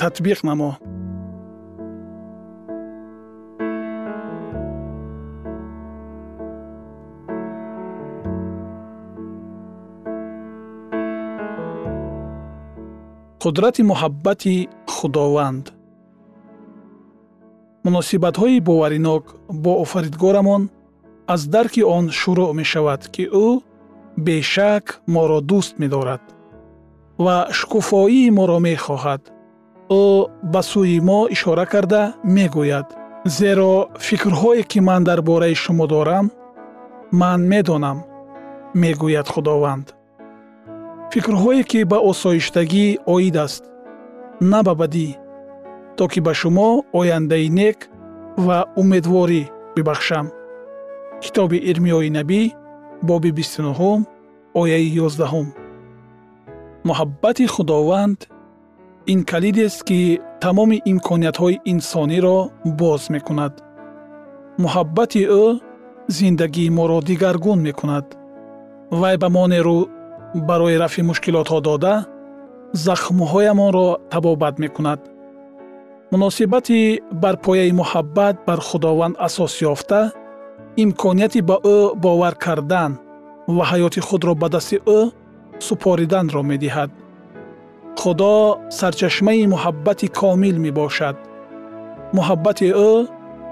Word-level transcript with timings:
татбиқ 0.00 0.40
намо. 0.48 0.70
Қудрати 13.42 13.82
муҳаббати 13.90 14.54
худованд. 14.94 15.66
Муносибатҳои 17.84 18.60
боваринок 18.68 19.24
бо 19.62 19.72
офаридгорамон 19.84 20.62
аз 21.34 21.42
дарки 21.54 21.82
он 21.96 22.04
шурӯъ 22.20 22.52
мешавад 22.60 23.02
ки 23.14 23.24
ӯ 23.46 23.48
бешак 24.26 24.84
моро 25.14 25.40
дӯст 25.50 25.72
медорад 25.82 26.22
ва 27.24 27.36
шукуфоии 27.58 28.30
моро 28.38 28.58
мехоҳад 28.68 29.22
ӯ 29.90 30.04
ба 30.52 30.60
сӯи 30.70 30.98
мо 31.08 31.20
ишора 31.34 31.66
карда 31.72 32.02
мегӯяд. 32.34 32.88
Зеро 33.36 33.74
фикрҳое 34.06 34.62
ки 34.70 34.78
ман 34.88 35.02
дар 35.08 35.20
бораи 35.28 35.54
шумо 35.62 35.86
дорам 35.92 36.26
ман 37.20 37.40
медонам 37.50 37.98
мегӯяд 38.80 39.28
худованд. 39.34 39.86
Фикрҳое 41.12 41.62
ки 41.70 41.80
ба 41.90 41.98
осоиштагӣ 42.10 42.86
оид 43.14 43.36
аст 43.44 43.62
на 44.50 44.60
ба 44.66 44.74
бадӣ 44.80 45.08
то 45.96 46.04
ки 46.12 46.20
ба 46.26 46.32
шумо 46.40 46.68
ояндаи 46.98 47.48
нек 47.60 47.78
ва 48.46 48.58
умедворӣ 48.80 49.42
бибахшам. 49.74 50.26
Китоби 51.22 51.58
ирмиёи 51.70 52.10
набӣ 52.16 52.42
боби 53.08 53.30
бистунуҳум 53.38 54.00
ояи 54.60 54.88
ёздаҳум. 55.06 55.48
Муҳаббати 56.88 57.44
худованд 57.54 58.18
ин 59.06 59.24
калидест 59.24 59.84
ки 59.88 60.20
тамоми 60.40 60.82
имкониятҳои 60.90 61.60
инсониро 61.72 62.38
боз 62.80 63.02
мекунад. 63.14 63.52
Муҳаббати 64.62 65.22
ӯ 65.42 65.44
зиндагии 66.16 66.70
моро 66.70 66.98
дигаргун 67.08 67.60
мекунад. 67.68 68.06
Вай 69.00 69.16
ба 69.22 69.28
мо 69.34 69.44
нерӯ 69.52 69.78
барои 70.48 70.80
рафъи 70.82 71.02
мушкилотҳо 71.10 71.58
дода 71.68 71.94
захмҳоямонро 72.86 73.88
табобат 74.12 74.54
мекунад. 74.64 75.00
Муносибати 76.12 77.00
бар 77.22 77.36
пояи 77.44 77.72
муҳаббат 77.80 78.36
бар 78.46 78.60
худованд 78.68 79.14
асос 79.26 79.54
ёфта 79.72 80.00
имконияти 80.82 81.40
ба 81.48 81.56
ӯ 81.76 81.78
бовар 82.04 82.34
кардан 82.44 82.92
ва 83.56 83.64
ҳаёти 83.70 84.00
худро 84.08 84.32
ба 84.42 84.48
дасти 84.54 84.76
ӯ 84.98 85.00
супориданро 85.66 86.42
медиҳад 86.50 86.90
худо 88.00 88.34
сарчашмаи 88.78 89.42
муҳаббати 89.54 90.06
комил 90.20 90.56
мебошад 90.66 91.16
муҳаббати 92.16 92.68
ӯ 92.90 92.92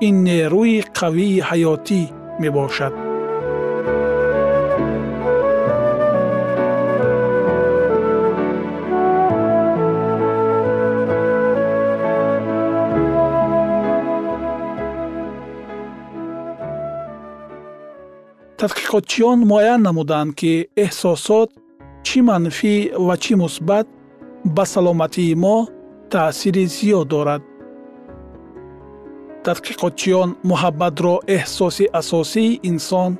ин 0.06 0.16
нерӯи 0.28 0.78
қавии 0.98 1.44
ҳаётӣ 1.48 2.02
мебошад 2.42 2.94
тадқиқотчиён 18.60 19.38
муайян 19.50 19.80
намуданд 19.88 20.30
ки 20.38 20.52
эҳсосот 20.84 21.50
чӣ 22.06 22.18
манфӣ 22.28 22.74
ва 23.06 23.14
чӣ 23.22 23.34
мусбат 23.44 23.86
ба 24.56 24.64
саломатии 24.74 25.34
мо 25.34 25.56
таъсири 26.10 26.64
зиёд 26.74 27.08
дорад. 27.12 27.42
Тадқиқотчиён 29.44 30.30
муҳаббатро 30.50 31.14
эҳсоси 31.36 31.84
асосии 32.00 32.58
инсон 32.70 33.10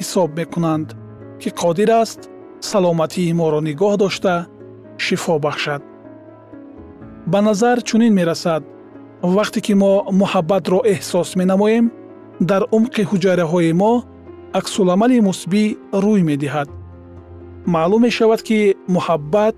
ҳисоб 0.00 0.30
мекунанд 0.38 0.88
ки 1.40 1.48
қодир 1.60 1.90
аст 2.02 2.20
саломатии 2.70 3.32
моро 3.40 3.60
нигоҳ 3.68 3.94
дошта 4.02 4.34
шифо 5.04 5.34
бахшад. 5.44 5.82
Ба 7.32 7.38
назар 7.48 7.76
чунин 7.88 8.12
мерасад 8.18 8.62
вақте 9.36 9.60
ки 9.66 9.74
мо 9.82 9.92
муҳаббатро 10.20 10.78
эҳсос 10.94 11.28
менамоем 11.40 11.86
дар 12.50 12.62
умқи 12.76 13.02
ҳуҷайраҳои 13.10 13.72
мо 13.82 13.92
аксуламали 14.58 15.18
мусбӣ 15.28 15.64
рӯй 16.04 16.20
медиҳад. 16.30 16.68
Маълум 17.74 18.02
мешавад 18.06 18.40
ки 18.48 18.58
муҳаббат 18.94 19.54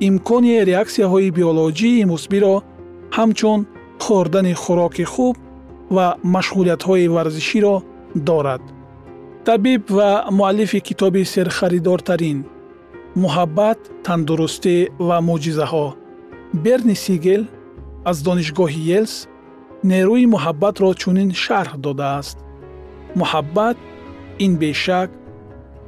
имкони 0.00 0.64
реаксияҳои 0.70 1.30
биолоҷии 1.30 2.04
мусбиро 2.12 2.54
ҳамчун 3.16 3.60
хӯрдани 4.04 4.54
хӯроки 4.62 5.04
хуб 5.12 5.36
ва 5.96 6.06
машғулиятҳои 6.34 7.06
варзиширо 7.16 7.76
дорад. 8.28 8.62
Табиб 9.46 9.82
ва 9.98 10.10
муаллифи 10.38 10.80
китоби 10.88 11.22
серхаридортарин 11.34 12.38
муҳаббат 13.22 13.78
тандурустӣ 14.06 14.76
ва 15.08 15.16
мӯъҷизаҳо 15.28 15.86
берни 16.64 16.96
сигел 17.04 17.42
аз 18.10 18.16
донишгоҳи 18.26 18.82
елс 18.98 19.14
нерӯи 19.90 20.26
муҳаббатро 20.34 20.90
чунин 21.02 21.30
шарҳ 21.44 21.72
додааст. 21.86 22.36
Муҳаббат 23.20 23.76
ин 24.44 24.52
бешак 24.62 25.10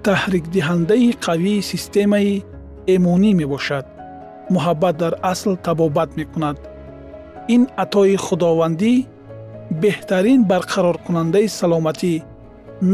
таҳрикдиҳандаи 0.05 1.09
қавии 1.27 1.67
системаи 1.73 2.35
эмунӣ 2.95 3.31
мебошад 3.41 3.87
муҳаббат 4.55 4.95
дар 5.03 5.13
асл 5.33 5.53
табобат 5.67 6.11
мекунад. 6.21 6.59
Ин 7.55 7.63
атои 7.85 8.17
худовандӣ 8.27 8.95
беҳтарин 9.83 10.41
барқароркунандаи 10.51 11.49
саломатӣ 11.59 12.15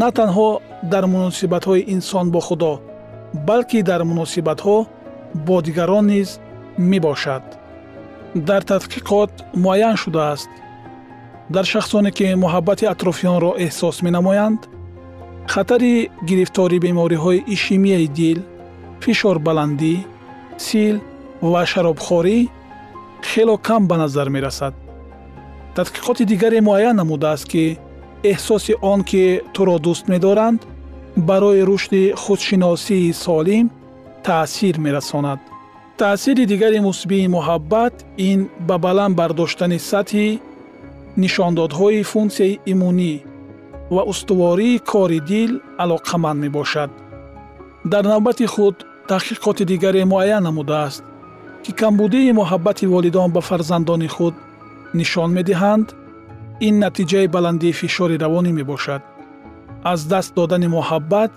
на 0.01 0.09
танҳо 0.19 0.51
дар 0.93 1.05
муносибатҳои 1.15 1.87
инсон 1.95 2.27
бо 2.35 2.41
худо 2.49 2.73
балки 3.49 3.81
дар 3.91 4.01
муносибатҳо 4.11 4.77
бо 5.47 5.56
дигарон 5.67 6.05
низ 6.12 6.29
мебошад. 6.91 7.45
Дар 8.49 8.62
тадқиқот 8.71 9.33
муайян 9.65 9.97
шудааст. 10.03 10.51
Дар 11.55 11.65
шахсоне 11.73 12.11
ки 12.17 12.27
муҳаббати 12.45 12.85
атрофиёнро 12.95 13.51
эҳсос 13.65 13.97
менамоянд 14.06 14.61
хатари 15.53 16.11
гирифтори 16.29 16.79
бемориҳои 16.87 17.45
ишемияи 17.55 18.09
дил 18.19 18.39
фишорбаландӣ 19.03 19.95
сил 20.67 20.97
ва 21.42 21.62
шаробхорӣ 21.66 22.38
хело 23.31 23.56
кам 23.66 23.82
ба 23.88 23.96
назар 23.96 24.28
мерасад. 24.28 24.75
Тадқиқоти 25.76 26.25
дигаре 26.25 26.60
муайян 26.60 26.96
намудааст 26.96 27.46
ки 27.52 27.78
эҳсоси 28.22 28.75
он 28.92 29.00
ки 29.10 29.42
туро 29.54 29.76
дӯст 29.84 30.04
медоранд 30.12 30.60
барои 31.16 31.62
рушди 31.69 32.02
худшиносии 32.22 33.12
солим 33.12 33.66
таъсир 34.25 34.78
мерасонад. 34.78 35.40
Таъсири 35.98 36.44
дигари 36.46 36.81
мусбии 36.88 37.28
муҳаббат 37.36 37.94
ин 38.31 38.40
ба 38.69 38.76
баланд 38.78 39.14
бардоштани 39.20 39.78
сатҳи 39.90 40.28
нишондодҳои 41.22 42.02
функсияи 42.12 42.60
имунӣ 42.72 43.14
ва 43.94 44.02
устувории 44.12 44.82
кори 44.92 45.20
дил 45.31 45.52
алоқаманд 45.82 46.38
мебошад. 46.44 46.90
Дар 47.92 48.04
навбати 48.12 48.46
худ 48.54 48.76
таҳқиқоти 49.10 49.64
дигаре 49.72 50.02
муайян 50.12 50.42
намудааст 50.48 51.04
ки 51.64 51.72
камбудии 51.72 52.37
муҳаббати 52.40 52.87
волидон 52.94 53.28
ба 53.37 53.40
фарзандони 53.49 54.08
худ 54.14 54.34
нишон 54.99 55.31
медиҳанд 55.38 55.87
ин 56.66 56.75
натиҷаи 56.84 57.26
баландии 57.37 57.76
фишори 57.81 58.16
равонӣ 58.25 58.52
мебошад. 58.58 59.02
Аз 59.93 60.00
даст 60.12 60.31
додани 60.38 60.69
муҳаббат 60.76 61.31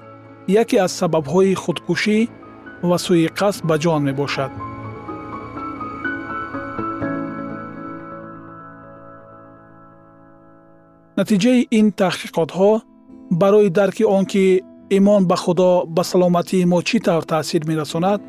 яке 0.62 0.78
аз 0.86 0.92
сабабҳои 1.00 1.60
худкушӣ 1.64 2.20
ва 2.90 2.98
сӯи-қасд 3.06 3.62
ба 3.70 3.76
ҷон 3.84 4.02
мебошад. 4.10 4.52
натиҷаи 11.20 11.60
ин 11.80 11.88
таҳқиқотҳо 12.02 12.72
барои 13.42 13.70
дарки 13.80 14.04
он 14.18 14.24
ки 14.32 14.46
имон 14.98 15.22
ба 15.30 15.36
худо 15.44 15.70
ба 15.96 16.04
саломатии 16.12 16.70
мо 16.72 16.80
чӣ 16.88 16.98
тавр 17.06 17.24
таъсир 17.32 17.62
мерасонад 17.70 18.20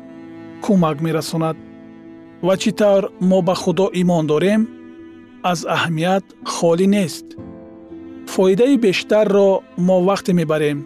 кӯмак 0.63 0.97
мерасонад 1.05 1.57
ва 2.45 2.53
чӣ 2.61 2.71
тавр 2.79 3.03
мо 3.29 3.39
ба 3.47 3.55
худо 3.61 3.85
имон 4.01 4.25
дорем 4.31 4.61
аз 5.51 5.59
аҳамият 5.75 6.25
холӣ 6.53 6.87
нест 6.95 7.25
фоидаи 8.33 8.75
бештарро 8.85 9.49
мо 9.87 9.97
вақте 10.07 10.31
мебарем 10.39 10.79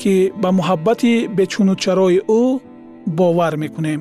ки 0.00 0.14
ба 0.42 0.48
муҳаббати 0.58 1.12
бечунучарои 1.36 2.18
ӯ 2.40 2.42
бовар 3.18 3.54
мекунем 3.62 4.00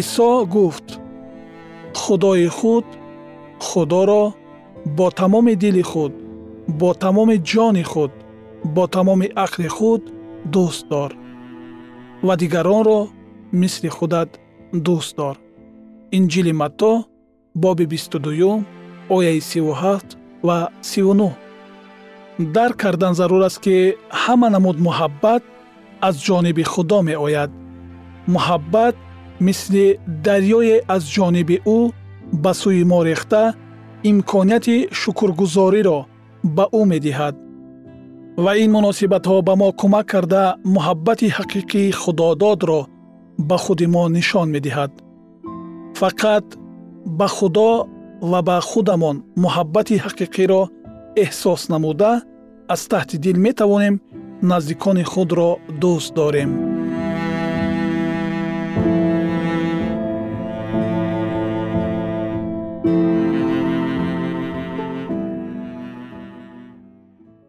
исо 0.00 0.30
гуфт 0.54 0.86
худои 2.02 2.48
худ 2.58 2.86
худоро 3.68 4.24
бо 4.96 5.06
тамоми 5.18 5.54
дили 5.62 5.84
худ 5.90 6.12
бо 6.80 6.90
тамоми 7.02 7.36
ҷони 7.50 7.84
худ 7.92 8.12
бо 8.74 8.84
тамоми 8.94 9.26
ақли 9.44 9.68
худ 9.76 10.02
дӯст 10.52 10.84
дор 10.90 11.10
ва 12.26 12.34
дигаронро 12.40 13.00
мисли 13.60 13.88
худат 13.96 14.30
дӯст 14.86 15.16
дор. 15.18 15.36
Инҷили 16.16 16.52
матто 16.52 16.92
боби 17.62 17.86
22 17.86 18.64
ояи 19.16 19.40
37 19.40 20.16
ва 20.42 20.68
39 20.82 21.32
дарк 22.38 22.76
кардан 22.76 23.14
зарур 23.14 23.42
аст 23.48 23.60
ки 23.64 23.76
ҳама 24.22 24.48
намуд 24.50 24.76
муҳаббат 24.86 25.42
аз 26.08 26.14
ҷониби 26.26 26.64
худо 26.72 26.98
меояд. 27.02 27.50
Муҳаббат 28.34 28.94
мисли 29.46 29.86
дарёе 30.24 30.76
аз 30.94 31.02
ҷониби 31.14 31.56
ӯ 31.76 31.78
ба 32.42 32.52
сӯи 32.60 32.84
мо 32.90 32.98
рехта 33.08 33.42
имконияти 34.10 34.76
шукргузориро 35.00 35.98
ба 36.56 36.64
ӯ 36.80 36.82
медиҳад. 36.92 37.34
Ва 38.44 38.52
ин 38.62 38.70
муносибатҳо 38.76 39.36
ба 39.48 39.54
мо 39.60 39.68
кӯмак 39.80 40.06
карда 40.12 40.44
муҳаббати 40.74 41.26
ҳақиқии 41.36 41.96
худододро 42.00 42.80
ба 43.38 43.56
худи 43.58 43.86
мо 43.86 44.08
нишон 44.08 44.48
медиҳад. 44.54 44.92
Фақат 46.00 46.46
ба 47.18 47.28
худо 47.36 47.70
ва 48.30 48.40
ба 48.48 48.56
худамон 48.70 49.16
муҳаббати 49.42 50.02
ҳақиқиро 50.04 50.62
эҳсос 51.24 51.62
намуда 51.72 52.12
аз 52.74 52.82
таҳти 52.90 53.16
дил 53.24 53.36
метавонем 53.46 53.94
наздикони 54.50 55.04
худро 55.12 55.50
дӯст 55.80 56.10
дорем. 56.18 56.50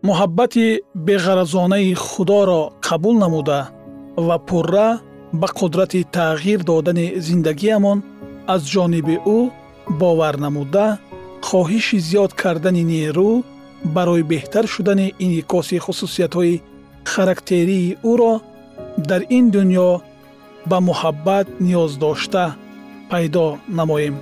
Муҳаббати 0.08 0.66
беғаразонаи 1.08 1.94
худоро 1.94 2.62
қабул 2.88 3.16
намуда 3.24 3.60
ва 4.28 4.38
пурра 4.48 4.90
ба 5.34 5.48
қудрати 5.48 6.06
тағйир 6.18 6.64
додани 6.64 7.14
зиндагиямон 7.28 8.04
аз 8.48 8.62
ҷониби 8.74 9.16
ӯ 9.38 9.40
бовар 10.00 10.36
намуда 10.46 10.88
хоҳиши 11.48 11.98
зиёд 12.08 12.32
кардани 12.42 12.84
нерӯ 12.92 13.32
барои 13.96 14.24
беҳтар 14.32 14.66
шудани 14.74 15.14
инъикоси 15.26 15.78
хусусиятҳои 15.86 16.62
характерии 17.14 17.98
ӯро 18.12 18.34
дар 19.10 19.22
ин 19.38 19.46
дуньё 19.56 19.92
ба 20.70 20.78
муҳаббат 20.90 21.48
ниёз 21.66 21.92
дошта 22.04 22.46
пайдо 23.10 23.46
намоем 23.80 24.16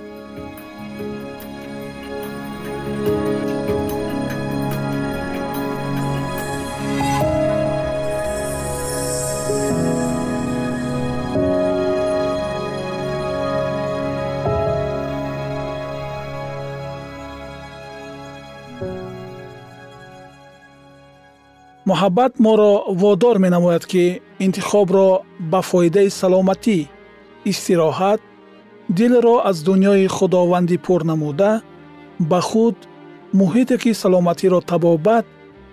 муҳаббат 21.96 22.34
моро 22.46 22.72
водор 23.02 23.36
менамояд 23.44 23.84
ки 23.92 24.04
интихобро 24.46 25.08
ба 25.52 25.60
фоидаи 25.70 26.10
саломатӣ 26.20 26.78
истироҳат 27.50 28.20
дилро 28.98 29.36
аз 29.50 29.56
дуньёи 29.68 30.06
худовандӣ 30.16 30.76
пур 30.86 31.00
намуда 31.10 31.50
ба 32.30 32.40
худ 32.48 32.76
муҳите 33.40 33.76
ки 33.82 33.90
саломатиро 34.02 34.60
табобат 34.72 35.26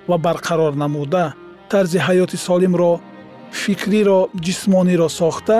ва 0.09 0.17
барқарор 0.25 0.73
намуда 0.83 1.25
тарзи 1.71 1.99
ҳаёти 2.07 2.37
солимро 2.47 2.91
фикриро 3.61 4.19
ҷисмониро 4.45 5.09
сохта 5.19 5.57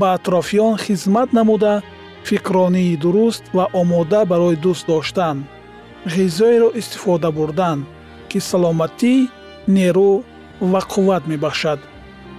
ба 0.00 0.06
атрофиён 0.16 0.74
хизмат 0.84 1.28
намуда 1.38 1.74
фикронии 2.28 2.96
дуруст 3.02 3.44
ва 3.56 3.64
омода 3.80 4.20
барои 4.30 4.56
дӯст 4.64 4.84
доштан 4.90 5.36
ғизоеро 6.14 6.68
истифода 6.80 7.28
бурдан 7.38 7.78
ки 8.30 8.38
саломатӣ 8.50 9.14
нерӯ 9.76 10.12
ва 10.72 10.80
қувват 10.92 11.22
мебахшад 11.30 11.80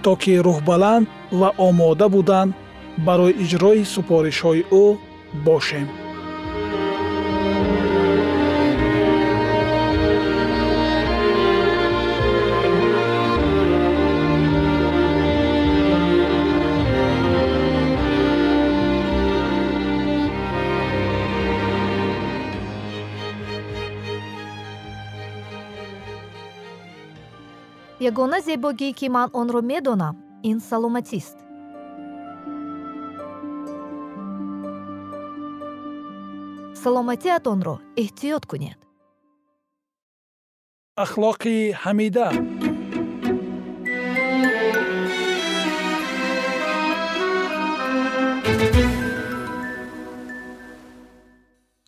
то 0.02 0.12
ки 0.22 0.32
рӯҳбаланд 0.46 1.06
ва 1.40 1.48
омода 1.66 2.06
будан 2.14 2.48
барои 3.06 3.38
иҷрои 3.44 3.82
супоришҳои 3.94 4.62
ӯ 4.82 4.84
бошем 5.46 5.86
ягона 28.08 28.38
зебогӣ 28.46 28.90
ки 28.98 29.06
ман 29.14 29.28
онро 29.40 29.60
медонам 29.70 30.14
ин 30.50 30.58
саломатист. 30.68 31.36
Саломатиатонро 36.82 37.74
эҳтиёт 38.02 38.44
кунед. 38.50 38.78
Ахлоқи 41.04 41.56
ҳамида. 41.82 42.28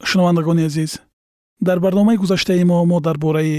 Шунавандагони 0.08 0.64
азиз 0.70 0.92
дар 1.66 1.78
барномаи 1.84 2.16
гузаштаи 2.22 2.64
мо 2.70 2.76
мо 2.90 2.98
дар 3.06 3.16
бораи 3.24 3.58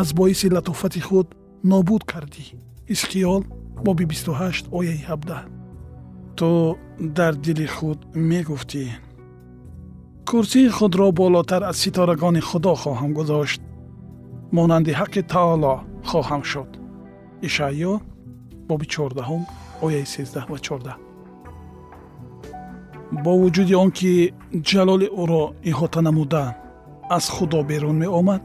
аз 0.00 0.12
боиси 0.12 0.50
латофати 0.50 1.00
худ 1.00 1.26
нобуд 1.70 2.02
кардӣ 2.10 2.44
исқиёл 2.94 3.42
боби 3.84 4.04
28 4.04 4.68
ояи 4.78 4.98
17 4.98 6.34
ту 6.36 6.76
дар 6.98 7.34
дили 7.44 7.66
худ 7.66 7.98
мегуфтӣ 8.14 8.84
курсии 10.28 10.68
худро 10.68 11.12
болотар 11.12 11.62
аз 11.70 11.76
ситорагони 11.82 12.40
худо 12.40 12.74
хоҳам 12.82 13.10
гузошт 13.18 13.60
монанди 14.56 14.92
ҳаққи 15.00 15.22
таоло 15.34 15.74
хоҳам 16.10 16.42
шуд 16.50 16.70
ишаъё 17.48 17.92
боби 18.68 18.86
14 18.86 19.46
ояи 19.84 20.04
13 20.04 20.50
ва 20.52 20.58
14 20.58 20.96
бо 23.24 23.32
вуҷуди 23.42 23.74
он 23.82 23.90
ки 23.98 24.12
ҷалоли 24.70 25.08
ӯро 25.22 25.42
иҳота 25.70 26.00
намуда 26.06 26.44
аз 27.16 27.24
худо 27.34 27.58
берун 27.70 27.96
меомад 28.04 28.44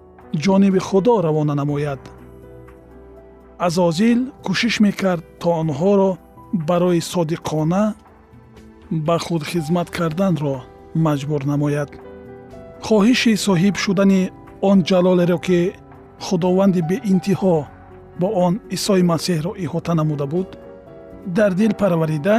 ҷониби 0.43 0.79
худо 0.79 1.21
равона 1.21 1.55
намояд. 1.55 1.99
Азозил 3.59 4.19
кӯшиш 4.45 4.75
мекард 4.85 5.23
то 5.39 5.47
онҳоро 5.61 6.11
барои 6.67 7.01
содиқона 7.11 7.83
ба 8.91 9.17
худ 9.25 9.43
хизмат 9.51 9.89
карданро 9.97 10.55
маҷбур 11.05 11.41
намояд. 11.51 11.89
Хоҳиши 12.87 13.33
соҳиб 13.47 13.75
шудани 13.83 14.21
он 14.69 14.77
ҷалолеро 14.89 15.37
ки 15.47 15.59
худованди 16.25 16.81
беинтиҳо 16.89 17.57
бо 18.19 18.27
он 18.45 18.53
исои 18.75 19.03
масеҳро 19.11 19.51
иҳота 19.63 19.93
намуда 19.99 20.25
буд 20.33 20.49
дар 21.37 21.51
дил 21.59 21.73
парварида 21.81 22.35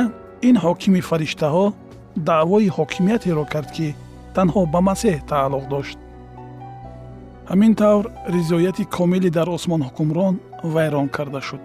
ин 0.48 0.56
ҳокими 0.64 1.00
фариштаҳо 1.08 1.66
даъвои 2.28 2.74
ҳокимиятеро 2.76 3.44
кард 3.52 3.68
ки 3.76 3.88
танҳо 4.36 4.62
ба 4.72 4.80
масеҳ 4.88 5.16
тааллуқ 5.30 5.64
дошт 5.74 5.98
ҳамин 7.50 7.72
тавр 7.80 8.04
ризояти 8.36 8.84
комилӣ 8.96 9.30
дар 9.38 9.48
осмон 9.56 9.80
ҳукмрон 9.88 10.34
вайрон 10.74 11.08
карда 11.16 11.40
шуд. 11.48 11.62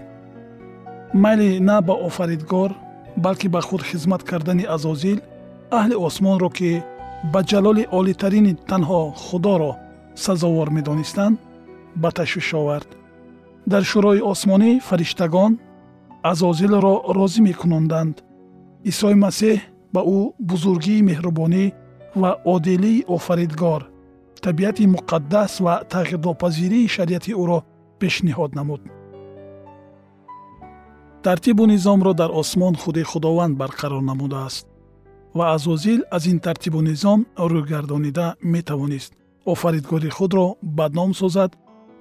Майли 1.24 1.50
на 1.70 1.78
ба 1.88 1.94
офаридгор 2.08 2.72
балки 3.26 3.48
ба 3.56 3.62
худ 3.68 3.82
хизмат 3.90 4.22
кардани 4.30 4.66
азозил 4.76 5.20
аҳли 5.78 5.96
осмонро 6.08 6.50
ки 6.58 6.72
ба 7.34 7.40
ҷалоли 7.50 7.84
олитарини 8.00 8.54
танҳо 8.70 9.02
худоро 9.26 9.72
сазовор 10.26 10.70
медонистанд 10.78 11.36
ба 12.02 12.10
ташвиш 12.18 12.50
овард. 12.62 12.90
Дар 13.72 13.84
шӯрои 13.92 14.22
осмонӣ 14.32 14.72
фариштагон 14.88 15.52
азозилро 16.32 16.96
розӣ 17.18 17.40
мекунонданд 17.50 18.16
исои 18.92 19.16
масеҳ 19.26 19.58
ба 19.94 20.02
ӯ 20.18 20.20
бузургии 20.50 21.06
меҳрубонӣ 21.10 21.66
ва 22.22 22.32
одилии 22.54 23.06
офаридгор 23.16 23.82
табиати 24.42 24.86
муқаддас 24.88 25.60
ва 25.66 25.84
тағйирнопазирии 25.94 26.88
шариати 26.88 27.32
ӯро 27.34 27.60
пешниҳод 28.00 28.56
намуд. 28.56 28.82
тартибу 31.24 31.66
низомро 31.66 32.14
дар 32.14 32.32
осмон 32.32 32.76
худи 32.76 33.04
худованд 33.04 33.58
барқарор 33.58 34.02
намудааст 34.02 34.68
ва 35.34 35.54
азозил 35.56 36.02
аз 36.12 36.26
ин 36.26 36.40
тартибу 36.40 36.82
низом 36.82 37.20
рӯйгардонида 37.38 38.36
метавонист. 38.42 39.14
офаридгори 39.46 40.10
худро 40.10 40.56
бадном 40.62 41.14
созад 41.14 41.52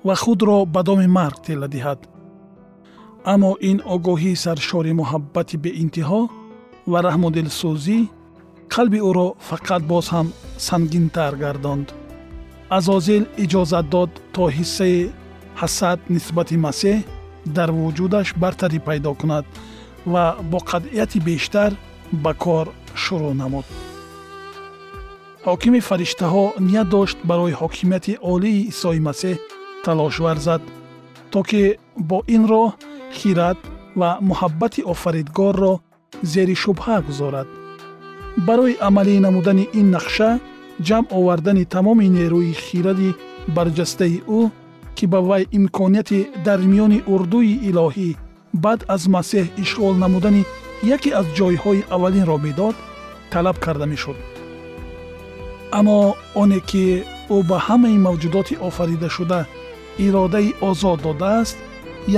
ва 0.04 0.14
худро 0.14 0.66
ба 0.66 0.82
доми 0.82 1.06
марг 1.06 1.42
тела 1.46 1.68
диҳад. 1.68 2.00
аммо 3.32 3.50
ин 3.70 3.78
огоҳии 3.94 4.40
саршори 4.44 4.92
муҳаббати 5.00 5.56
беинтиҳо 5.64 6.20
ва 6.90 6.98
раҳмудилсӯзӣ 7.06 7.98
қалби 8.74 8.98
ӯро 9.08 9.28
фақат 9.48 9.82
боз 9.92 10.06
ҳам 10.14 10.26
сангинтар 10.68 11.34
гардонд 11.44 11.88
азозил 12.70 13.24
иҷозат 13.44 13.86
дод 13.94 14.10
то 14.34 14.42
ҳиссаи 14.56 15.10
ҳасад 15.60 15.98
нисбати 16.14 16.56
масеҳ 16.66 16.98
дар 17.56 17.70
вуҷудаш 17.78 18.28
бартарӣ 18.42 18.78
пайдо 18.88 19.12
кунад 19.20 19.44
ва 20.12 20.24
бо 20.50 20.58
қатъияти 20.70 21.18
бештар 21.28 21.70
ба 22.12 22.32
кор 22.44 22.66
шурӯъ 23.02 23.32
намуд. 23.42 23.66
Ҳокими 25.48 25.80
фариштаҳо 25.88 26.44
ният 26.68 26.88
дошт 26.96 27.18
барои 27.30 27.58
ҳокимияти 27.60 28.12
олии 28.32 28.66
исои 28.72 29.00
масеҳ 29.08 29.36
талош 29.84 30.16
варзад 30.26 30.62
то 31.32 31.40
ки 31.48 31.62
бо 32.08 32.18
ин 32.36 32.42
роҳ 32.52 32.68
хират 33.18 33.58
ва 34.00 34.10
муҳаббати 34.28 34.80
офаридгорро 34.92 35.74
зери 36.32 36.56
шубҳа 36.62 36.96
гузорад. 37.08 37.48
Барои 38.46 38.74
амалӣ 38.88 39.14
намудани 39.26 39.64
ин 39.80 39.86
нақша 39.96 40.30
ҷамъ 40.86 41.06
овардани 41.18 41.64
тамоми 41.74 42.06
нерӯи 42.16 42.52
хиради 42.64 43.10
барҷастаи 43.56 44.16
ӯ 44.38 44.40
ки 44.96 45.04
ба 45.12 45.20
вай 45.28 45.42
имконияти 45.58 46.20
дар 46.46 46.60
миёни 46.70 46.98
урдуи 47.12 47.52
илоҳӣ 47.68 48.10
баъд 48.64 48.80
аз 48.94 49.02
масеҳ 49.14 49.46
ишғол 49.62 49.94
намудани 50.02 50.42
яке 50.94 51.10
аз 51.20 51.26
ҷойҳои 51.38 51.86
аввалинро 51.94 52.36
медод 52.46 52.76
талаб 53.32 53.56
карда 53.64 53.86
мешуд. 53.92 54.16
Аммо 55.78 55.98
оне 56.42 56.60
ки 56.70 56.84
ӯ 57.36 57.38
ба 57.48 57.58
ҳамаи 57.66 58.02
мавҷудоти 58.06 58.60
офаридашуда 58.68 59.40
иродаи 60.06 60.54
озод 60.68 60.98
додааст 61.06 61.56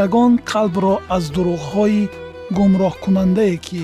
ягон 0.05 0.33
қалбро 0.51 0.95
аз 1.17 1.25
дурӯғҳои 1.35 2.11
гумроҳкунандае 2.57 3.57
ки 3.67 3.83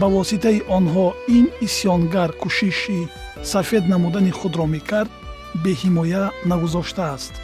ба 0.00 0.06
воситаи 0.16 0.58
онҳо 0.76 1.06
ин 1.36 1.46
исьёнгар 1.66 2.30
кӯшиши 2.40 3.00
сафед 3.44 3.88
намудани 3.88 4.30
худро 4.30 4.66
мекард 4.66 5.10
беҳимоя 5.64 6.30
нагузоштааст 6.46 7.34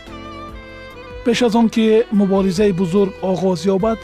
пеш 1.24 1.42
аз 1.42 1.54
он 1.54 1.68
ки 1.74 2.04
муборизаи 2.12 2.72
бузург 2.72 3.12
оғоз 3.22 3.60
ёбад 3.76 3.98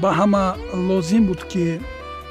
ба 0.00 0.10
ҳама 0.18 0.44
лозим 0.88 1.24
буд 1.26 1.42
ки 1.50 1.80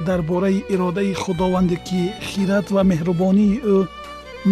дар 0.07 0.21
бораи 0.21 0.63
иродаи 0.73 1.13
худованде 1.13 1.77
ки 1.87 2.01
хират 2.27 2.67
ва 2.75 2.81
меҳрубонии 2.91 3.61
ӯ 3.75 3.77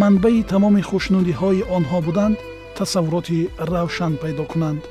манбаи 0.00 0.42
тамоми 0.52 0.82
хушнудиҳои 0.88 1.66
онҳо 1.76 1.98
буданд 2.06 2.36
тасаввуроти 2.76 3.38
равшан 3.70 4.12
пайдо 4.22 4.44
кунанд. 4.52 4.82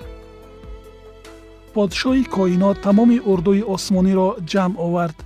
Подшоҳи 1.73 2.23
коинот 2.35 2.77
тамоми 2.87 3.17
урдуи 3.31 3.61
осмониро 3.75 4.29
ҷамъ 4.51 4.73
овард 4.85 5.17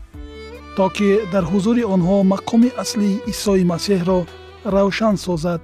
то 0.77 0.85
ки 0.95 1.09
дар 1.33 1.43
ҳузури 1.51 1.83
онҳо 1.95 2.17
мақоми 2.33 2.69
аслии 2.83 3.21
исои 3.33 3.63
масеҳро 3.73 4.19
равшан 4.75 5.15
созад 5.25 5.61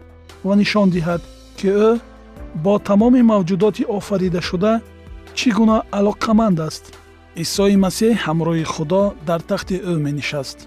ва 0.48 0.54
нишон 0.62 0.88
диҳад 0.96 1.22
ки 1.60 1.70
ӯ 1.88 1.90
бо 2.64 2.74
тамоми 2.90 3.22
мавҷудоти 3.32 3.84
офаридашуда 3.98 4.74
чӣ 5.38 5.50
гуна 5.58 5.78
алоқаманд 6.00 6.58
аст. 6.68 6.84
Исои 7.44 7.76
масеҳ 7.86 8.14
ҳамроҳи 8.26 8.66
худо 8.74 9.04
дар 9.30 9.42
тахти 9.50 9.76
ӯ 9.92 9.94
менишаст. 10.06 10.58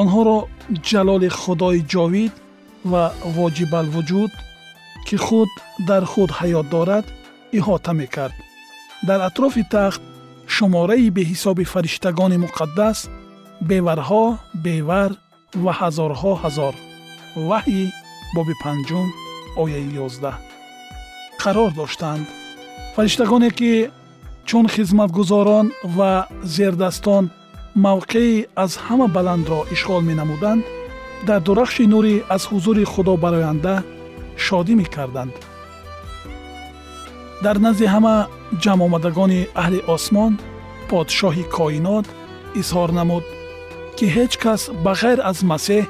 Онҳоро 0.00 0.38
ҷалоли 0.88 1.28
худои 1.40 1.80
ҷовид 1.92 2.34
ва 2.90 3.04
воҷибалвуҷуд 3.36 4.32
ки 5.06 5.16
худ 5.24 5.50
дар 5.88 6.02
худ 6.12 6.30
ҳаёт 6.38 6.66
дорад 6.74 7.06
иҳота 7.58 7.92
мекард. 8.00 8.36
Дар 9.08 9.20
атрофи 9.28 9.64
тахт 9.74 10.02
шумораи 10.54 11.08
беҳисоби 11.16 11.64
фариштагони 11.72 12.38
муқаддас 12.44 12.98
беварҳо 13.68 14.24
бевар 14.64 15.10
ва 15.64 15.72
ҳазорҳо 15.80 16.32
ҳазор. 16.42 16.74
Ваҳйи 17.48 17.84
боби 18.34 18.54
панҷум 18.62 19.08
ояи 19.62 19.86
ёздаҳ. 20.06 20.36
Қарор 21.42 21.70
доштанд. 21.80 22.26
Фариштагоне 22.94 23.50
ки 23.58 23.72
чун 24.48 24.66
хизматгузорон 24.74 25.66
ва 25.96 26.12
зердастон 26.54 27.24
мавқеи 27.86 28.46
аз 28.64 28.72
ҳама 28.86 29.06
баландро 29.16 29.60
ишғол 29.74 30.02
менамуданд 30.10 30.62
дар 31.26 31.40
дурахши 31.46 31.84
нурӣ 31.92 32.14
аз 32.34 32.42
ҳузури 32.50 32.84
худо 32.92 33.14
бароянда 33.24 33.74
шодӣ 34.44 34.74
мекарданд. 34.80 35.34
Дар 37.44 37.56
назди 37.66 37.86
ҳама 37.94 38.16
ҷамъомадагони 38.62 39.40
аҳли 39.62 39.80
осмон 39.94 40.32
подшоҳи 40.90 41.44
коинот 41.56 42.06
изҳор 42.60 42.90
намуд 42.98 43.24
ки 44.04 44.14
ҳеҷ 44.18 44.34
кас 44.44 44.62
ба 44.84 44.92
ғайр 45.00 45.18
аз 45.30 45.38
масеҳ 45.50 45.84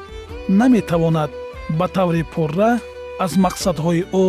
наметавонад 0.58 1.30
ба 1.78 1.86
таври 1.96 2.22
пурра 2.32 2.70
аз 3.24 3.32
мақсадҳои 3.44 4.02
ӯ 4.24 4.26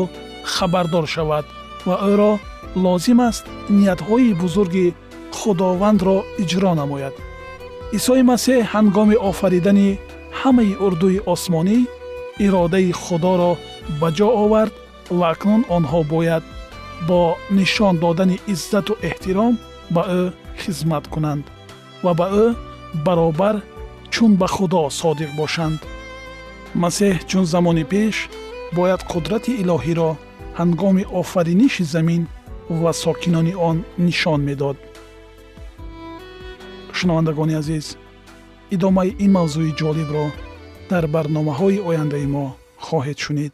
хабардор 0.54 1.06
шавад 1.16 1.46
ва 1.88 1.96
ӯро 2.12 2.32
лозим 2.84 3.20
аст 3.30 3.46
ниятҳои 3.78 4.38
бузурги 4.42 4.88
худовандро 5.38 6.18
иҷро 6.44 6.72
намояд. 6.82 7.16
Исои 7.98 8.24
масеҳ 8.32 8.60
ҳангоми 8.74 9.18
офаридани 9.30 9.90
ҳамаи 10.40 10.78
урдуи 10.86 11.24
осмонӣ 11.34 11.78
иродаи 12.46 12.92
худоро 13.04 13.52
ба 14.00 14.10
ҷо 14.18 14.28
овард 14.44 14.74
ва 15.18 15.26
акнун 15.34 15.62
онҳо 15.78 16.00
бояд 16.14 16.44
бо 17.08 17.20
нишон 17.58 17.94
додани 18.04 18.38
иззату 18.54 18.94
эҳтиром 19.10 19.54
ба 19.96 20.04
ӯ 20.22 20.24
хизмат 20.62 21.06
кунанд 21.14 21.44
ва 22.06 22.12
ба 22.20 22.28
ӯ 22.44 22.46
баробар 23.06 23.58
чун 24.16 24.34
ба 24.42 24.48
худо 24.56 24.82
содиқ 25.02 25.32
бошанд. 25.40 25.80
Масеҳ 26.84 27.16
чун 27.30 27.46
замони 27.54 27.86
пеш 27.94 28.16
бояд 28.78 29.02
қудрати 29.12 29.52
илоҳиро 29.62 30.12
ҳангоми 30.60 31.04
офариниши 31.22 31.84
замин 31.94 32.24
ва 32.82 32.92
сокинони 33.04 33.54
он 33.70 33.78
нишон 34.06 34.42
медод. 34.50 34.78
Шунавандагони 36.98 37.56
азиз 37.62 37.86
идомаи 38.76 39.12
ин 39.24 39.32
мавзӯи 39.38 39.76
ҷолибро 39.80 40.26
дар 40.92 41.04
барномаҳои 41.16 41.84
ояндаи 41.90 42.28
мо 42.36 42.46
хоҳед 42.86 43.18
шунид 43.26 43.54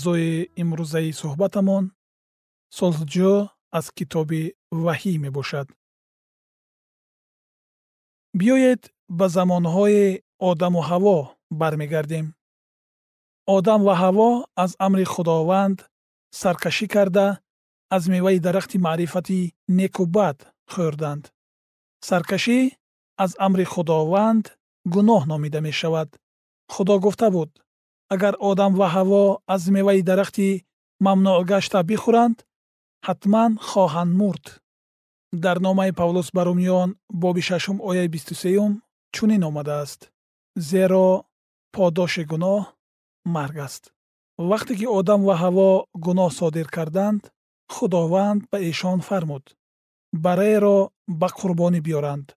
Мавзӯи 0.00 0.34
имрӯзаи 0.62 1.10
суҳбатамон 1.20 1.84
сулҳҷӯ 2.76 3.34
аз 3.78 3.86
китоби 3.98 4.42
ваҳӣ 4.84 5.12
мебошад. 5.24 5.68
Биёед 8.38 8.82
ба 9.18 9.26
замонҳои 9.36 10.04
одаму 10.50 10.80
ҳаво 10.88 11.18
бармегардем. 11.60 12.26
Одам 13.56 13.80
ва 13.88 13.94
ҳаво 14.02 14.30
аз 14.64 14.72
амри 14.86 15.04
худованд 15.12 15.78
саркашӣ 16.40 16.86
карда 16.94 17.26
аз 17.94 18.02
меваи 18.12 18.38
дарахти 18.46 18.76
маърифати 18.86 19.40
неку 19.78 20.04
бад 20.16 20.38
хӯрданд 20.72 21.24
саркашӣ 22.08 22.58
аз 23.24 23.32
амри 23.46 23.64
худованд 23.72 24.44
гуноҳ 24.94 25.22
номида 25.30 25.60
мешавад. 25.68 26.08
Худо 26.72 26.94
гуфта 27.04 27.28
буд 27.36 27.50
агар 28.14 28.34
одам 28.50 28.72
ва 28.80 28.88
ҳаво 28.94 29.24
аз 29.54 29.62
меваи 29.76 30.02
дарахти 30.08 30.48
мамнӯъ 31.06 31.44
гашта 31.50 31.80
бихӯранд 31.90 32.38
ҳатман 33.06 33.52
хоҳанд 33.68 34.12
мурд. 34.20 34.44
Дар 35.44 35.56
номаи 35.66 35.92
павлус 36.00 36.28
ба 36.36 36.42
румиён 36.48 36.90
боби 37.22 37.42
шашум 37.48 37.78
ояи 37.88 38.08
бисту 38.14 38.34
сеюм 38.42 38.72
чунин 39.14 39.42
омадааст 39.50 40.00
зеро 40.70 41.08
подоши 41.74 42.24
гуноҳ 42.30 42.62
марг 43.34 43.56
аст. 43.66 43.82
Вақте 44.50 44.72
ки 44.78 44.86
одам 44.98 45.20
ва 45.28 45.34
ҳаво 45.42 45.68
гуноҳ 46.04 46.30
содир 46.38 46.66
карданд 46.76 47.22
худованд 47.74 48.40
ба 48.50 48.58
эшон 48.70 49.00
фармуд 49.08 49.44
бараеро 50.24 50.78
ба 51.20 51.28
қурбонӣ 51.38 51.80
биёранд 51.86 52.28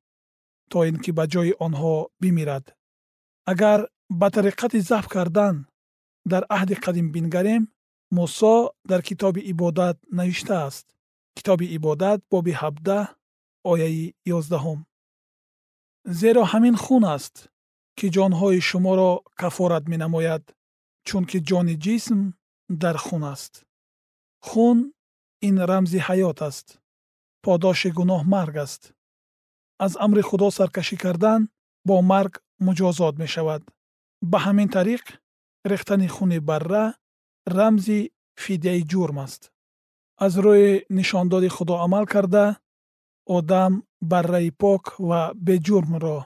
то 0.72 0.78
ин 0.90 0.98
ки 1.04 1.12
ба 1.18 1.24
ҷои 1.34 1.52
онҳо 1.66 1.94
бимирад. 2.22 2.66
Агар 3.52 3.80
ба 4.20 4.28
тариқати 4.36 4.80
забҳ 4.90 5.06
кардан. 5.16 5.56
Дар 6.32 6.44
аҳди 6.56 6.76
қадим 6.86 7.08
бингарем 7.16 7.64
мусо 8.18 8.56
дар 8.90 9.02
китоби 9.10 9.42
ибодат 9.52 9.98
навиштааст 10.18 10.86
китоби 11.38 11.66
ибодат 11.78 12.20
боби 12.32 12.54
ҳабдаҳ 12.62 13.06
ояи 13.72 14.06
ёздаҳум. 14.38 14.80
Зеро 16.20 16.44
ҳамин 16.52 16.76
хун 16.84 17.04
аст 17.16 17.36
ки 17.98 18.06
ҷонҳои 18.16 18.60
шуморо 18.70 19.12
кафорат 19.42 19.84
менамояд 19.94 20.44
чунки 21.08 21.38
ҷони 21.50 21.76
ҷисм 21.86 22.20
дар 22.84 22.98
хун 23.06 23.24
аст. 23.34 23.54
Хун 24.48 24.78
ин 25.48 25.56
рамзи 25.70 26.00
ҳаёт 26.08 26.40
аст 26.50 26.68
подоши 27.46 27.90
гуноҳ 27.98 28.22
марг 28.36 28.56
аст. 28.66 28.82
Аз 29.86 29.94
амри 30.06 30.22
худо 30.30 30.48
саркашӣ 30.58 30.96
кардан 31.04 31.42
бо 31.88 31.96
марг 32.12 32.34
муҷозот 32.66 33.16
мешавад 33.24 33.64
ба 34.32 34.38
ҳамин 34.46 34.70
тариқ 34.78 35.04
рехтани 35.72 36.08
хуни 36.16 36.40
барра 36.50 36.86
рамзи 37.58 38.00
фидяи 38.44 38.82
ҷурм 38.92 39.18
аст. 39.26 39.42
Аз 40.26 40.34
рӯи 40.46 40.70
нишондоди 40.98 41.50
худо 41.56 41.74
амал 41.86 42.06
карда 42.14 42.46
одам 43.38 43.74
барраи 44.12 44.52
пок 44.62 44.84
ва 45.10 45.22
беҷурмро 45.48 46.18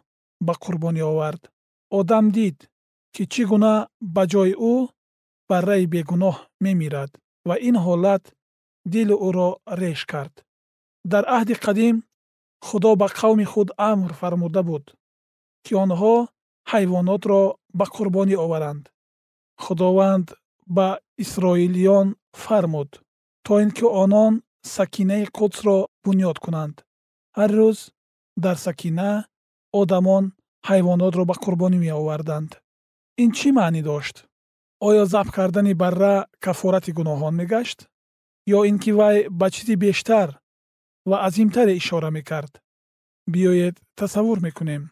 ба 0.46 0.54
қурбонӣ 0.64 1.04
овард. 1.12 1.44
Одам 2.00 2.26
дид 2.38 2.58
ки 3.14 3.24
чӣ 3.34 3.44
гуна 3.50 3.74
ба 4.16 4.24
ҷои 4.32 4.54
ӯ 4.74 4.76
барраи 5.50 5.86
бегуноҳ 5.94 6.38
мемирад 6.64 7.12
ва 7.48 7.56
ин 7.68 7.76
ҳолат 7.86 8.24
дили 8.94 9.16
ӯро 9.28 9.50
реш 9.82 10.02
кард. 10.12 10.36
Дар 11.12 11.24
аҳди 11.38 11.56
қадим 11.66 11.96
худо 12.68 12.92
ба 13.02 13.08
қавми 13.20 13.46
худ 13.52 13.70
амр 13.92 14.12
фармуда 14.20 14.62
буд 14.70 14.86
ки 15.66 15.74
онҳо 15.84 16.16
ҳайвонотро 16.72 17.42
ба 17.80 17.86
қурбонӣ 17.96 18.36
оваранд. 18.46 18.84
Худованд 19.64 20.28
ба 20.78 20.88
исроилиён 21.24 22.08
фармуд 22.44 22.92
то 23.46 23.54
ин 23.64 23.72
ки 23.78 23.86
онон 24.04 24.34
сакинаи 24.76 25.26
қудсро 25.38 25.78
бунёд 26.06 26.38
кунанд. 26.44 26.76
Ҳар 27.38 27.52
рӯз 27.60 27.80
дар 28.44 28.58
сакина 28.66 29.10
одамон 29.82 30.24
ҳайвонотро 30.70 31.24
ба 31.30 31.36
қурбонӣ 31.44 31.78
меоварданд. 31.86 32.52
Ин 33.24 33.30
чӣ 33.38 33.50
маънӣ 33.58 33.82
дошт? 33.90 34.16
Оё 34.88 35.04
забт 35.14 35.32
кардани 35.38 35.74
барра 35.82 36.16
кафорати 36.46 36.92
гуноҳон 36.98 37.34
мегашт? 37.42 37.80
Ё 38.58 38.60
ин 38.70 38.78
ки 38.84 38.92
вай 39.00 39.18
ба 39.40 39.48
чизи 39.54 39.76
бештар 39.86 40.30
ва 41.10 41.18
азимтаре 41.28 41.74
ишора 41.82 42.10
мекард? 42.18 42.54
Биёед 43.32 43.76
тасаввур 44.00 44.40
мекунем 44.48 44.84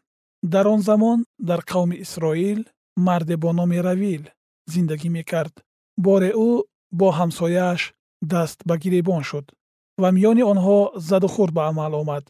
дар 0.53 0.67
он 0.67 0.81
замон 0.81 1.25
дар 1.39 1.61
қавми 1.61 1.95
исроил 2.01 2.65
марде 2.95 3.35
бо 3.37 3.51
номи 3.51 3.77
равил 3.77 4.23
зиндагӣ 4.67 5.09
мекард. 5.09 5.55
Боре 5.97 6.31
ӯ 6.47 6.63
бо 6.91 7.07
ҳамсояаш 7.19 7.81
даст 8.21 8.59
ба 8.67 8.77
гиребон 8.77 9.23
шуд 9.29 9.45
ва 10.01 10.09
миёни 10.15 10.43
онҳо 10.51 10.79
задухурд 11.09 11.53
ба 11.57 11.63
амал 11.69 11.93
омад. 12.01 12.25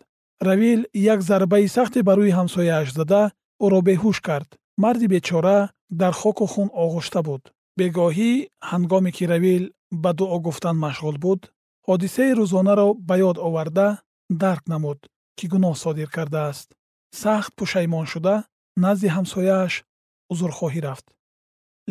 Равил 0.48 0.82
як 1.14 1.20
зарбаи 1.30 1.68
сахте 1.76 2.00
ба 2.08 2.14
рӯи 2.18 2.32
ҳамсояаш 2.40 2.88
зада 2.98 3.24
ӯро 3.66 3.80
беҳуш 3.88 4.18
кард. 4.28 4.50
Марди 4.84 5.08
бечора 5.14 5.58
дар 6.02 6.14
хоку 6.22 6.46
хун 6.54 6.70
оғӯшта 6.84 7.22
буд. 7.28 7.44
Бегоҳӣ 7.80 8.32
ҳангоме 8.72 9.12
ки 9.16 9.24
равил 9.32 9.64
ба 10.04 10.12
дуо 10.18 10.38
гуфтан 10.46 10.78
машғул 10.86 11.18
буд 11.26 11.42
ҳодисаи 11.88 12.32
рӯзонаро 12.40 12.88
ба 13.08 13.16
ёд 13.30 13.38
оварда 13.48 13.88
дарк 14.42 14.64
намуд 14.72 15.00
ки 15.38 15.46
гуноҳ 15.52 15.74
содир 15.84 16.10
кардааст 16.16 16.68
сахт 17.12 17.52
пушаймон 17.56 18.06
шуда 18.06 18.36
назди 18.84 19.08
ҳамсояаш 19.16 19.74
узрхоҳӣ 20.32 20.82
рафт. 20.88 21.06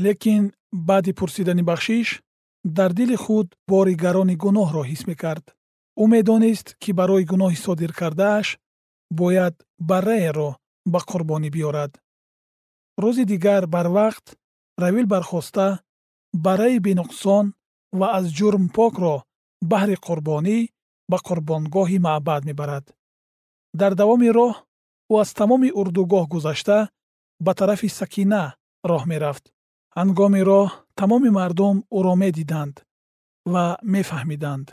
Лекин 0.04 0.44
баъди 0.72 1.12
пурсидани 1.18 1.62
бахшиш 1.62 2.08
дар 2.64 2.92
дили 2.92 3.16
худ 3.16 3.48
бори 3.68 3.94
гарони 3.94 4.36
гуноҳро 4.44 4.82
ҳис 4.90 5.02
мекард. 5.10 5.44
Ӯ 6.02 6.04
медонист 6.14 6.66
ки 6.82 6.90
барои 6.98 7.24
гуноҳи 7.32 7.58
содир 7.64 7.92
кардааш 8.00 8.46
бояд 9.20 9.54
барраеро 9.90 10.50
ба 10.92 11.00
қурбонӣ 11.10 11.48
биёрад. 11.54 11.92
Рӯзи 13.02 13.24
дигар 13.32 13.62
барвақт 13.74 14.26
равил 14.82 15.06
бархоста 15.06 15.66
барраи 16.44 16.78
бенуқсон 16.86 17.46
ва 17.98 18.06
аз 18.18 18.26
ҷурм 18.38 18.64
покро 18.76 19.14
баҳри 19.70 19.96
қурбонӣ 20.06 20.58
ба 21.10 21.18
қурбонгоҳи 21.26 21.98
маъбад 22.06 22.42
мебарад. 22.48 22.84
Дар 23.80 23.92
давоми 24.00 24.28
роҳ 24.38 24.54
ӯ 25.12 25.14
аз 25.22 25.30
тамоми 25.38 25.70
урдугоҳ 25.80 26.24
гузашта 26.34 26.78
ба 27.44 27.52
тарафи 27.60 27.88
сакина 27.98 28.42
роҳ 28.90 29.02
мерафт. 29.12 29.44
Ҳангоми 29.98 30.42
роҳ 30.50 30.68
тамоми 31.00 31.30
мардум 31.38 31.76
ӯро 31.98 32.14
медиданд 32.22 32.74
ва 33.52 33.64
мефаҳмиданд 33.94 34.66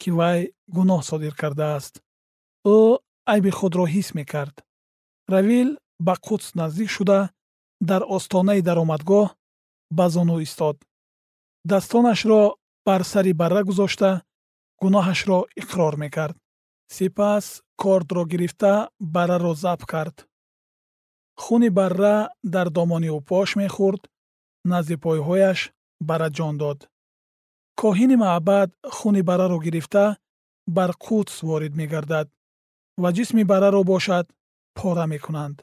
ки 0.00 0.08
вай 0.18 0.40
гуноҳ 0.76 1.00
содир 1.10 1.34
кардааст. 1.40 1.94
Ӯ 2.76 2.78
айби 3.32 3.50
худро 3.58 3.84
ҳис 3.94 4.08
мекард. 4.18 4.56
Равил 5.32 5.68
ба 6.06 6.14
қудс 6.26 6.48
наздик 6.60 6.90
шуда 6.96 7.20
дар 7.90 8.02
остонаи 8.16 8.60
даромадгоҳ 8.68 9.26
ба 9.96 10.06
зону 10.14 10.36
истод. 10.46 10.76
Дастонашро 11.70 12.40
бар 12.86 13.02
сари 13.12 13.32
барра 13.40 13.62
гузошта 13.68 14.10
гуноҳашро 14.82 15.38
иқрор 15.60 15.94
мекард. 16.02 16.36
Сипас 16.96 17.46
кордро 17.82 18.24
гирифта 18.24 18.88
барраро 19.00 19.54
забт 19.54 19.84
кард. 19.92 20.16
Хуни 21.42 21.68
барра 21.78 22.16
дар 22.54 22.68
домони 22.76 23.08
ӯ 23.16 23.20
пош 23.28 23.48
мехӯрд 23.60 24.02
назди 24.70 24.96
пойҳояш 25.04 25.58
барра 26.08 26.28
ҷон 26.36 26.54
дод. 26.62 26.78
Коҳини 27.80 28.16
маъбад 28.24 28.70
хуни 28.96 29.22
барраро 29.28 29.58
гирифта 29.66 30.04
бар 30.76 30.90
қудс 31.04 31.36
ворид 31.48 31.74
мегардад 31.80 32.26
ва 33.02 33.08
ҷисми 33.16 33.42
барраро 33.50 33.82
бошад 33.92 34.26
пора 34.78 35.04
мекунанд. 35.12 35.56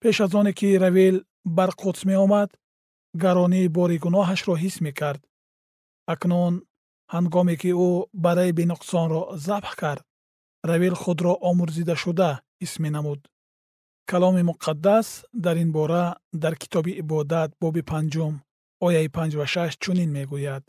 Пеш 0.00 0.16
аз 0.24 0.32
оне 0.40 0.52
ки 0.58 0.68
равил 0.84 1.16
бар 1.56 1.70
қудс 1.80 2.00
меомад 2.10 2.50
гаронии 3.24 3.72
бори 3.76 3.96
гуноҳашро 4.04 4.54
ҳис 4.62 4.76
мекард. 4.86 5.22
Акнун 6.12 6.54
ҳангоме 7.14 7.54
ки 7.60 7.70
ӯ 7.86 7.90
барраи 8.24 8.56
бенуқсонро 8.58 9.22
забҳ 9.48 9.72
кард 9.82 10.04
равил 10.68 10.94
худро 11.02 11.32
омӯрзидашуда 11.48 12.30
ҳис 12.60 12.74
менамуд 12.84 13.20
каломи 14.10 14.42
муқаддас 14.50 15.06
дар 15.44 15.56
ин 15.64 15.70
бора 15.72 16.04
дар 16.42 16.54
китоби 16.62 16.92
ибодат 17.02 17.50
боби 17.62 17.82
панҷум 17.90 18.34
ояи 18.86 19.08
панҷ 19.16 19.32
ва 19.40 19.46
шаш 19.52 19.72
чунин 19.82 20.10
мегӯяд. 20.16 20.64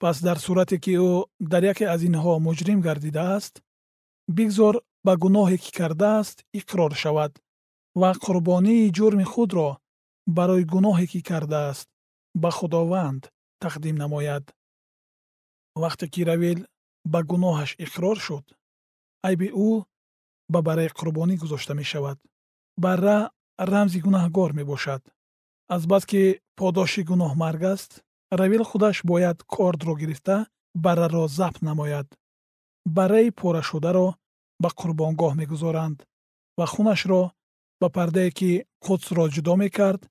Пас 0.00 0.16
дар 0.26 0.38
сурате 0.44 0.76
ки 0.84 0.92
ӯ 1.08 1.12
дар 1.52 1.62
яке 1.72 1.84
аз 1.94 2.00
инҳо 2.08 2.32
муҷрим 2.46 2.80
гардидааст 2.86 3.54
бигзор 4.36 4.74
ба 5.06 5.12
гуноҳе 5.22 5.56
ки 5.64 5.70
кардааст 5.78 6.36
иқрор 6.60 6.92
шавад 7.02 7.32
ва 8.00 8.10
қурбонии 8.24 8.92
ҷурми 8.96 9.26
худро 9.32 9.68
барои 10.36 10.64
гуноҳе 10.74 11.06
ки 11.12 11.20
кардааст 11.30 11.88
ба 12.42 12.50
худованд 12.58 13.22
тақдим 13.62 13.96
намояд. 14.02 14.44
Вақте 15.82 16.06
ки 16.12 16.20
равил 16.30 16.60
ба 17.12 17.20
гуноҳаш 17.30 17.70
иқрор 17.84 18.18
шуд 18.26 18.46
айби 19.28 19.48
ӯ 19.68 19.70
ба 20.52 20.62
барраи 20.66 20.88
қурбонӣ 20.98 21.34
гузошта 21.42 21.74
мешавад. 21.74 22.18
Барра 22.84 23.30
рамзи 23.58 24.00
гунаҳгор 24.04 24.50
мебошад. 24.52 25.02
Азбаски 25.74 26.22
подоши 26.58 27.02
гуноҳ 27.10 27.32
марг 27.42 27.62
аст 27.74 27.90
равил 28.40 28.64
худаш 28.70 28.96
бояд 29.04 29.38
кордро 29.54 29.94
гирифта 29.94 30.46
барраро 30.84 31.28
забт 31.28 31.62
намояд. 31.62 32.08
Барраи 32.96 33.30
порашударо 33.30 34.08
ба 34.62 34.68
қурбонгоҳ 34.80 35.32
мегузоранд 35.40 35.98
ва 36.58 36.66
хунашро 36.72 37.22
ба 37.80 37.88
пардае 37.96 38.30
ки 38.38 38.50
қудсро 38.84 39.24
ҷудо 39.34 39.54
мекард 39.62 40.02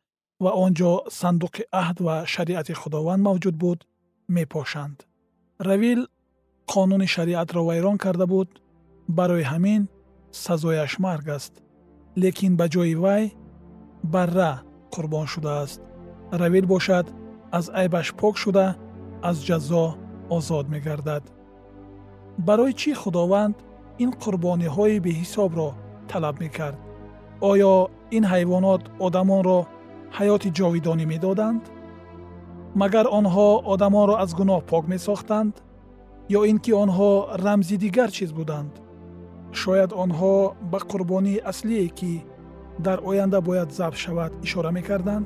ва 0.43 0.51
он 0.63 0.71
ҷо 0.79 0.91
сандуқи 1.19 1.63
аҳд 1.81 1.97
ва 2.05 2.15
шариати 2.33 2.73
худованд 2.81 3.21
мавҷуд 3.27 3.55
буд 3.63 3.79
мепошанд. 4.35 4.97
Равил 5.69 6.01
қонуни 6.71 7.07
шариатро 7.15 7.61
вайрон 7.69 7.97
карда 7.97 8.25
буд 8.33 8.49
барои 9.07 9.43
ҳамин 9.51 9.81
сазояш 10.31 10.93
марг 10.99 11.27
аст 11.37 11.53
лекин 12.21 12.53
ба 12.59 12.65
ҷои 12.73 12.95
вай 13.03 13.23
барра 14.13 14.51
қурбон 14.93 15.25
шудааст 15.33 15.81
равил 16.41 16.65
бошад 16.73 17.05
аз 17.57 17.65
айбаш 17.81 18.07
пок 18.19 18.35
шуда 18.43 18.67
аз 19.29 19.37
ҷазо 19.47 19.85
озод 20.37 20.65
мегардад 20.73 21.23
барои 22.47 22.73
чӣ 22.81 22.91
худованд 23.01 23.55
ин 24.03 24.11
қурбониҳои 24.21 25.03
беҳисобро 25.05 25.69
талаб 26.09 26.35
мекард 26.43 26.79
оё 27.51 27.73
ин 28.17 28.23
ҳайвонот 28.31 28.83
одамонро 29.05 29.59
ҳаёти 30.17 30.49
ҷовидонӣ 30.57 31.05
медоданд 31.13 31.63
магар 32.81 33.05
онҳо 33.19 33.49
одамонро 33.73 34.15
аз 34.23 34.31
гуноҳ 34.39 34.61
пок 34.71 34.83
месохтанд 34.93 35.53
ё 36.37 36.41
ин 36.51 36.57
ки 36.63 36.71
онҳо 36.83 37.11
рамзи 37.45 37.75
дигар 37.83 38.09
чиз 38.17 38.31
буданд 38.39 38.73
шояд 39.63 39.91
онҳо 40.03 40.35
ба 40.71 40.79
қурбонии 40.91 41.43
аслие 41.51 41.87
ки 41.99 42.13
дар 42.85 42.99
оянда 43.09 43.39
бояд 43.41 43.69
забт 43.79 43.97
шавад 43.97 44.31
ишора 44.45 44.71
мекарданд 44.71 45.25